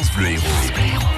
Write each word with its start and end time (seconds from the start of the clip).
France 0.00 0.16
Bleu 0.16 0.28
Héros. 0.28 0.44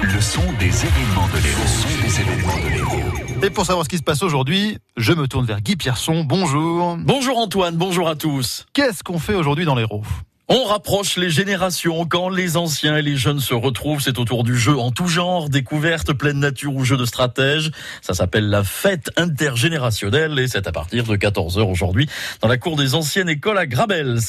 Le 0.01 0.19
son 0.19 0.41
des 0.59 0.65
événements 0.65 1.27
de 1.27 1.37
l'Héros. 1.41 1.61
Le 1.61 1.67
son 1.67 2.01
des 2.01 2.19
événements 2.19 2.57
de 2.57 2.67
l'Héros. 2.67 3.43
Et 3.45 3.49
pour 3.49 3.65
savoir 3.65 3.85
ce 3.85 3.89
qui 3.89 3.97
se 3.97 4.03
passe 4.03 4.21
aujourd'hui, 4.23 4.77
je 4.97 5.13
me 5.13 5.25
tourne 5.25 5.45
vers 5.45 5.61
Guy 5.61 5.77
Pierson. 5.77 6.25
Bonjour. 6.25 6.97
Bonjour 6.99 7.37
Antoine, 7.37 7.77
bonjour 7.77 8.09
à 8.09 8.15
tous. 8.15 8.65
Qu'est-ce 8.73 9.01
qu'on 9.01 9.19
fait 9.19 9.35
aujourd'hui 9.35 9.63
dans 9.63 9.75
l'Héros? 9.75 10.03
On 10.49 10.65
rapproche 10.65 11.15
les 11.15 11.29
générations 11.29 12.05
quand 12.05 12.27
les 12.27 12.57
anciens 12.57 12.97
et 12.97 13.01
les 13.01 13.15
jeunes 13.15 13.39
se 13.39 13.53
retrouvent. 13.53 14.01
C'est 14.01 14.19
autour 14.19 14.43
du 14.43 14.57
jeu 14.57 14.77
en 14.77 14.91
tout 14.91 15.07
genre, 15.07 15.49
découverte, 15.49 16.11
pleine 16.11 16.39
nature 16.39 16.75
ou 16.75 16.83
jeu 16.83 16.97
de 16.97 17.05
stratège. 17.05 17.71
Ça 18.01 18.13
s'appelle 18.13 18.49
la 18.49 18.63
fête 18.63 19.09
intergénérationnelle 19.15 20.37
et 20.39 20.49
c'est 20.49 20.67
à 20.67 20.73
partir 20.73 21.05
de 21.05 21.15
14h 21.15 21.61
aujourd'hui 21.61 22.09
dans 22.41 22.49
la 22.49 22.57
cour 22.57 22.75
des 22.75 22.93
anciennes 22.93 23.29
écoles 23.29 23.57
à 23.57 23.65
Grabels. 23.65 24.19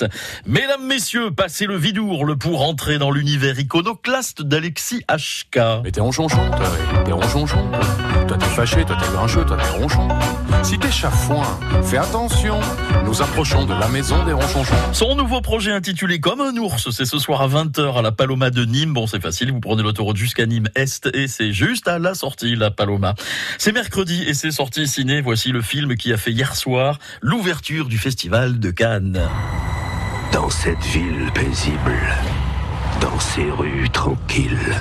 Mesdames, 0.46 0.86
messieurs, 0.86 1.32
passez 1.32 1.66
le 1.66 1.76
vidourle 1.76 2.38
pour 2.38 2.62
entrer 2.62 2.98
dans 2.98 3.10
l'univers 3.10 3.58
iconoclaste 3.58 4.42
d'Alexis 4.42 5.02
HK. 5.10 5.82
Mais 5.82 5.90
t'es 5.90 6.00
ronchonchon, 6.00 6.48
toi, 6.50 6.70
t'es 7.04 7.12
ronchonchon. 7.12 7.70
Toi 8.28 8.38
t'es 8.38 8.46
fâché, 8.46 8.84
toi 8.84 8.96
t'es 9.00 9.12
grincheux, 9.12 9.44
toi 9.44 9.56
t'es 9.56 9.78
ronchon. 9.78 10.08
Si 10.62 10.78
t'es 10.78 10.90
chafouin, 10.90 11.58
fais 11.82 11.98
attention. 11.98 12.60
Nous 13.04 13.20
approchons 13.20 13.66
de 13.66 13.74
la 13.74 13.88
maison 13.88 14.24
des 14.24 14.32
ronchonchons. 14.32 14.74
Son 14.92 15.16
nouveau 15.16 15.40
projet 15.40 15.72
intitulé 15.72 16.03
comme 16.20 16.40
un 16.40 16.56
ours. 16.56 16.90
C'est 16.90 17.06
ce 17.06 17.18
soir 17.18 17.40
à 17.40 17.48
20h 17.48 17.98
à 17.98 18.02
la 18.02 18.12
Paloma 18.12 18.50
de 18.50 18.64
Nîmes. 18.64 18.92
Bon, 18.92 19.06
c'est 19.06 19.20
facile, 19.20 19.52
vous 19.52 19.60
prenez 19.60 19.82
l'autoroute 19.82 20.16
jusqu'à 20.16 20.46
Nîmes 20.46 20.68
Est 20.74 21.08
et 21.14 21.28
c'est 21.28 21.52
juste 21.52 21.88
à 21.88 21.98
la 21.98 22.14
sortie, 22.14 22.56
la 22.56 22.70
Paloma. 22.70 23.14
C'est 23.58 23.72
mercredi 23.72 24.22
et 24.26 24.34
c'est 24.34 24.50
sorti 24.50 24.86
ciné. 24.86 25.22
Voici 25.22 25.50
le 25.50 25.62
film 25.62 25.96
qui 25.96 26.12
a 26.12 26.16
fait 26.16 26.30
hier 26.30 26.54
soir 26.54 26.98
l'ouverture 27.22 27.86
du 27.86 27.98
festival 27.98 28.60
de 28.60 28.70
Cannes. 28.70 29.20
Dans 30.32 30.50
cette 30.50 30.84
ville 30.84 31.30
paisible, 31.34 31.98
dans 33.00 33.18
ces 33.18 33.50
rues 33.50 33.88
tranquilles, 33.90 34.74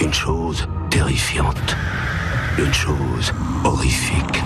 une 0.00 0.14
chose 0.14 0.68
terrifiante, 0.90 1.76
une 2.58 2.72
chose 2.72 3.32
horrifique 3.64 4.42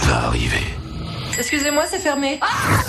va 0.00 0.26
arriver. 0.26 0.74
Excusez-moi, 1.36 1.84
c'est 1.90 1.98
fermé. 1.98 2.38
Ah 2.40 2.84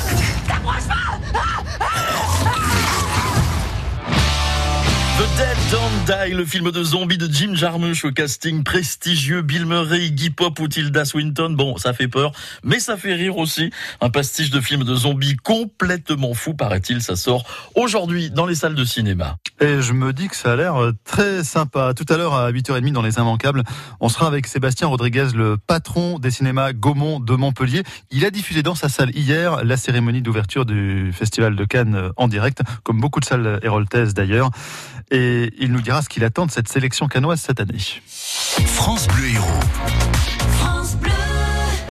Dead 5.18 5.58
Don't 5.72 6.06
Die, 6.06 6.34
le 6.34 6.46
film 6.46 6.72
de 6.72 6.84
zombies 6.84 7.18
de 7.18 7.28
Jim 7.32 7.56
Jarmusch 7.56 8.04
au 8.04 8.12
casting 8.12 8.64
prestigieux, 8.64 9.42
Bill 9.42 9.66
Murray, 9.66 10.08
Iggy 10.08 10.30
Pop 10.30 10.60
ou 10.60 10.68
Tilda 10.68 11.06
Swinton. 11.06 11.52
Bon, 11.52 11.78
ça 11.78 11.94
fait 11.94 12.10
peur, 12.10 12.34
mais 12.64 12.80
ça 12.80 12.98
fait 12.98 13.14
rire 13.14 13.38
aussi. 13.38 13.70
Un 14.02 14.10
pastiche 14.10 14.50
de 14.50 14.60
film 14.60 14.84
de 14.84 14.94
zombies 14.94 15.38
complètement 15.38 16.34
fou, 16.34 16.54
paraît-il. 16.54 17.02
Ça 17.02 17.16
sort 17.16 17.46
aujourd'hui 17.76 18.30
dans 18.30 18.46
les 18.46 18.56
salles 18.56 18.76
de 18.76 18.84
cinéma. 18.84 19.38
Et 19.62 19.82
je 19.82 19.94
me 19.94 20.12
dis 20.12 20.28
que 20.28 20.36
ça 20.36 20.54
a 20.54 20.56
l'air 20.56 20.76
euh, 20.76 20.92
très 21.06 21.44
sympa. 21.44 21.94
Tout 21.94 22.06
à 22.14 22.18
l'heure 22.18 22.34
à 22.34 22.52
8h30 22.52 22.92
dans 22.92 23.02
Les 23.02 23.18
Immanquables, 23.18 23.64
on 24.00 24.10
sera 24.10 24.28
avec 24.28 24.48
Sébastien 24.48 24.88
Rodriguez, 24.88 25.28
le 25.34 25.58
patron 25.58 26.20
des 26.20 26.32
cinémas 26.32 26.74
Gaumont 26.74 27.20
de 27.20 27.36
Montpellier. 27.36 27.84
Il 28.12 28.26
a 28.26 28.32
diffusé 28.32 28.64
dans 28.64 28.76
sa 28.76 28.90
salle 28.90 29.16
hier 29.16 29.64
la 29.64 29.78
cérémonie 29.78 30.22
d'ouverture 30.22 30.66
du 30.66 31.12
Festival 31.14 31.56
de 31.56 31.64
Cannes 31.64 31.96
euh, 31.96 32.10
en 32.18 32.28
direct, 32.28 32.62
comme 32.84 33.00
beaucoup 33.00 33.20
de 33.20 33.26
salles 33.26 33.60
héroltaises 33.64 34.14
d'ailleurs 34.14 34.52
et 35.12 35.54
il 35.60 35.72
nous 35.72 35.82
dira 35.82 36.02
ce 36.02 36.10
qu'il 36.10 36.24
attend 36.24 36.46
de 36.46 36.52
cette 36.52 36.68
sélection 36.68 37.08
canoise 37.08 37.40
cette 37.40 37.60
année. 37.60 37.78
France 38.66 39.08
Bleu 39.08 39.30
Héros. 39.30 39.65